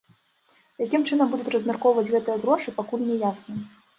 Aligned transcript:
Якім 0.85 1.03
чынам 1.09 1.27
будуць 1.33 1.51
размяркоўваць 1.57 2.07
гэтыя 2.15 2.37
грошы, 2.45 2.75
пакуль 2.79 3.07
не 3.13 3.21
ясна. 3.27 3.53